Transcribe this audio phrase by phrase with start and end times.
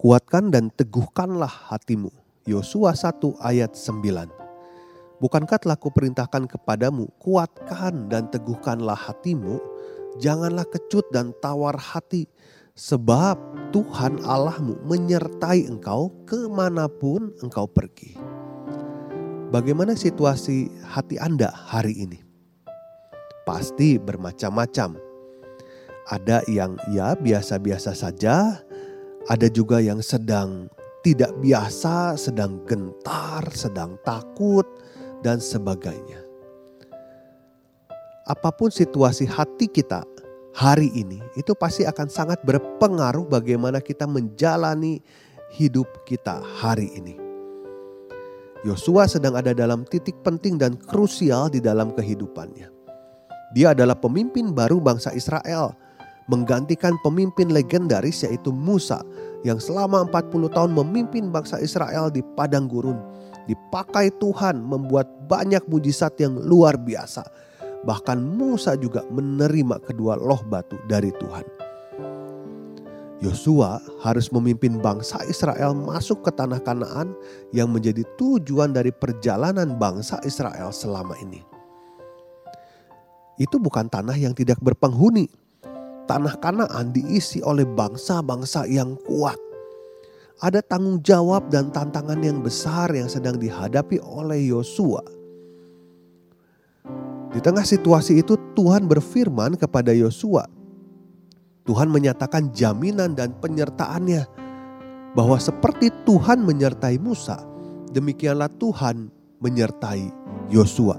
[0.00, 2.08] Kuatkan dan teguhkanlah hatimu.
[2.48, 4.32] Yosua 1 ayat 9.
[5.20, 9.60] Bukankah telah kuperintahkan kepadamu, kuatkan dan teguhkanlah hatimu,
[10.16, 12.24] janganlah kecut dan tawar hati,
[12.72, 13.36] sebab
[13.76, 18.16] Tuhan Allahmu menyertai engkau ke mana pun engkau pergi.
[19.52, 22.24] Bagaimana situasi hati Anda hari ini?
[23.44, 24.96] Pasti bermacam-macam.
[26.08, 28.64] Ada yang ya biasa-biasa saja,
[29.28, 34.64] ada juga yang sedang tidak biasa, sedang gentar, sedang takut,
[35.20, 36.20] dan sebagainya.
[38.28, 40.04] Apa pun situasi hati kita
[40.54, 45.02] hari ini, itu pasti akan sangat berpengaruh bagaimana kita menjalani
[45.50, 47.18] hidup kita hari ini.
[48.60, 52.68] Yosua sedang ada dalam titik penting dan krusial di dalam kehidupannya.
[53.56, 55.74] Dia adalah pemimpin baru bangsa Israel
[56.30, 59.02] menggantikan pemimpin legendaris yaitu Musa
[59.42, 62.96] yang selama 40 tahun memimpin bangsa Israel di padang gurun.
[63.50, 67.26] Dipakai Tuhan membuat banyak mujizat yang luar biasa.
[67.82, 71.42] Bahkan Musa juga menerima kedua loh batu dari Tuhan.
[73.20, 77.12] Yosua harus memimpin bangsa Israel masuk ke tanah Kanaan
[77.52, 81.44] yang menjadi tujuan dari perjalanan bangsa Israel selama ini.
[83.36, 85.28] Itu bukan tanah yang tidak berpenghuni,
[86.10, 89.38] tanah Kanaan diisi oleh bangsa-bangsa yang kuat.
[90.42, 95.06] Ada tanggung jawab dan tantangan yang besar yang sedang dihadapi oleh Yosua.
[97.30, 100.50] Di tengah situasi itu Tuhan berfirman kepada Yosua.
[101.62, 104.26] Tuhan menyatakan jaminan dan penyertaannya
[105.14, 107.38] bahwa seperti Tuhan menyertai Musa,
[107.94, 110.10] demikianlah Tuhan menyertai
[110.50, 110.98] Yosua.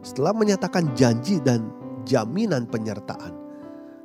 [0.00, 1.68] Setelah menyatakan janji dan
[2.08, 3.39] jaminan penyertaan,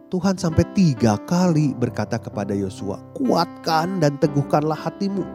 [0.06, 5.26] Tuhan sampai tiga kali berkata kepada Yosua, kuatkan dan teguhkanlah hatimu.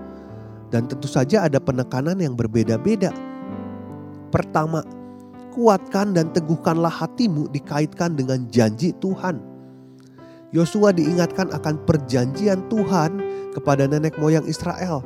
[0.71, 3.11] Dan tentu saja ada penekanan yang berbeda-beda.
[4.31, 4.87] Pertama,
[5.51, 9.43] kuatkan dan teguhkanlah hatimu dikaitkan dengan janji Tuhan.
[10.55, 13.19] Yosua diingatkan akan perjanjian Tuhan
[13.59, 15.03] kepada nenek moyang Israel.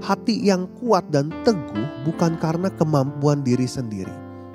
[0.00, 4.12] Hati yang kuat dan teguh bukan karena kemampuan diri sendiri,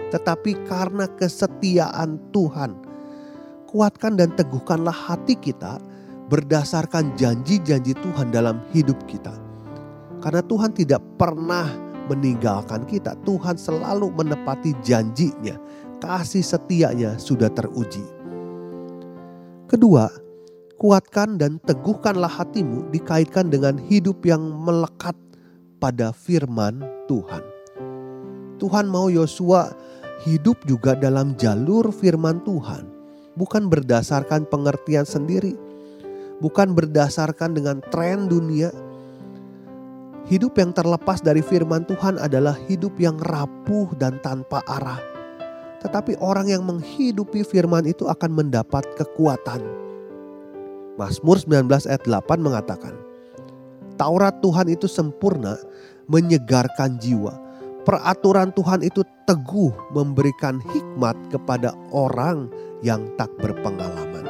[0.09, 2.86] tetapi karena kesetiaan Tuhan
[3.67, 5.78] kuatkan dan teguhkanlah hati kita
[6.31, 9.35] berdasarkan janji-janji Tuhan dalam hidup kita.
[10.23, 11.67] Karena Tuhan tidak pernah
[12.07, 13.13] meninggalkan kita.
[13.28, 15.59] Tuhan selalu menepati janjinya.
[16.00, 18.03] Kasih setianya sudah teruji.
[19.67, 20.07] Kedua,
[20.79, 25.17] kuatkan dan teguhkanlah hatimu dikaitkan dengan hidup yang melekat
[25.81, 27.44] pada firman Tuhan.
[28.57, 29.73] Tuhan mau Yosua
[30.25, 32.97] hidup juga dalam jalur firman Tuhan
[33.37, 35.53] bukan berdasarkan pengertian sendiri,
[36.41, 38.73] bukan berdasarkan dengan tren dunia.
[40.27, 44.99] Hidup yang terlepas dari firman Tuhan adalah hidup yang rapuh dan tanpa arah.
[45.79, 49.63] Tetapi orang yang menghidupi firman itu akan mendapat kekuatan.
[50.99, 52.91] Mazmur 19 ayat 8 mengatakan,
[53.95, 55.55] Taurat Tuhan itu sempurna,
[56.09, 57.47] menyegarkan jiwa.
[57.87, 62.51] Peraturan Tuhan itu teguh, memberikan hikmat kepada orang
[62.83, 64.27] yang tak berpengalaman.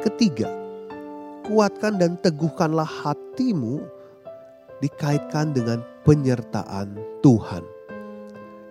[0.00, 0.48] Ketiga,
[1.44, 3.84] kuatkan dan teguhkanlah hatimu
[4.80, 7.60] dikaitkan dengan penyertaan Tuhan.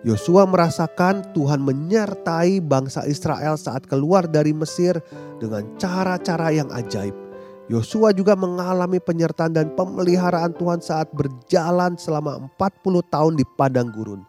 [0.02, 4.98] Yosua merasakan Tuhan menyertai bangsa Israel saat keluar dari Mesir
[5.38, 7.25] dengan cara-cara yang ajaib.
[7.66, 14.22] Yosua juga mengalami penyertaan dan pemeliharaan Tuhan saat berjalan selama 40 tahun di padang gurun.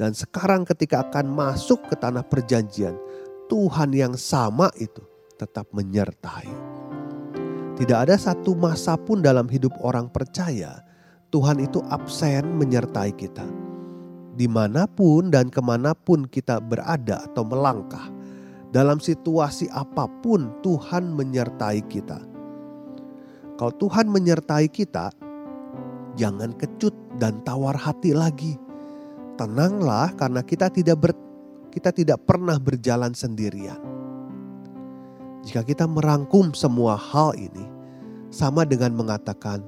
[0.00, 2.96] Dan sekarang ketika akan masuk ke tanah perjanjian,
[3.52, 5.04] Tuhan yang sama itu
[5.36, 6.48] tetap menyertai.
[7.76, 10.80] Tidak ada satu masa pun dalam hidup orang percaya
[11.28, 13.44] Tuhan itu absen menyertai kita.
[14.32, 18.08] Di mana pun dan ke mana pun kita berada atau melangkah,
[18.72, 22.37] dalam situasi apa pun Tuhan menyertai kita.
[23.58, 25.10] Kalau Tuhan menyertai kita,
[26.14, 28.54] jangan kecut dan tawar hati lagi.
[29.34, 31.12] Tenanglah karena kita tidak ber,
[31.74, 33.82] kita tidak pernah berjalan sendirian.
[35.42, 37.66] Jika kita merangkum semua hal ini,
[38.30, 39.66] sama dengan mengatakan,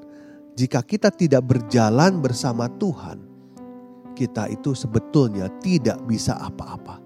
[0.55, 3.19] jika kita tidak berjalan bersama Tuhan,
[4.15, 7.03] kita itu sebetulnya tidak bisa apa-apa.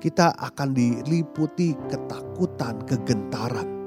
[0.00, 3.77] Kita akan diliputi ketakutan, kegentaran.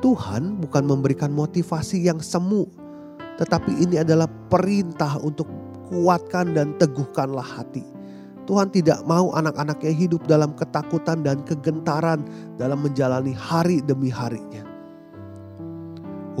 [0.00, 2.64] Tuhan bukan memberikan motivasi yang semu,
[3.36, 5.48] tetapi ini adalah perintah untuk
[5.92, 7.84] kuatkan dan teguhkanlah hati.
[8.48, 12.24] Tuhan tidak mau anak-anaknya hidup dalam ketakutan dan kegentaran
[12.58, 14.66] dalam menjalani hari demi harinya.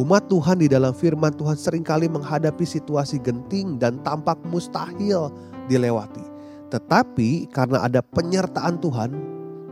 [0.00, 5.28] Umat Tuhan di dalam firman Tuhan sering kali menghadapi situasi genting dan tampak mustahil
[5.68, 6.24] dilewati.
[6.72, 9.10] Tetapi karena ada penyertaan Tuhan,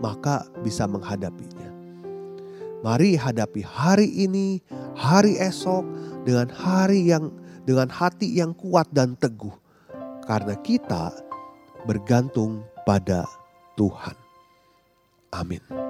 [0.05, 1.68] maka bisa menghadapinya.
[2.79, 4.63] Mari hadapi hari ini,
[4.95, 5.83] hari esok
[6.23, 7.35] dengan hari yang
[7.67, 9.53] dengan hati yang kuat dan teguh
[10.25, 11.11] karena kita
[11.85, 13.27] bergantung pada
[13.75, 14.15] Tuhan.
[15.35, 15.88] Amin.